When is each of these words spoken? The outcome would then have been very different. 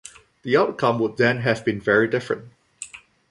The 0.41 0.57
outcome 0.57 0.97
would 0.97 1.17
then 1.17 1.41
have 1.41 1.63
been 1.63 1.79
very 1.79 2.07
different. 2.07 2.51